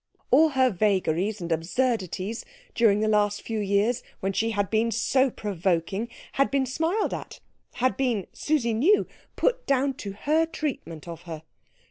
All 0.31 0.49
her 0.57 0.71
vagaries 0.71 1.41
and 1.41 1.51
absurdities 1.51 2.43
during 2.73 3.01
the 3.01 3.07
last 3.07 3.43
few 3.43 3.59
years 3.59 4.01
when 4.19 4.33
she 4.33 4.49
had 4.49 4.71
been 4.71 4.89
so 4.89 5.29
provoking 5.29 6.09
had 6.31 6.49
been 6.49 6.65
smiled 6.65 7.13
at, 7.13 7.39
had 7.73 7.97
been, 7.97 8.25
Susie 8.33 8.73
knew, 8.73 9.05
put 9.35 9.67
down 9.67 9.93
to 9.97 10.13
her 10.13 10.47
treatment 10.47 11.07
of 11.07 11.21
her. 11.29 11.43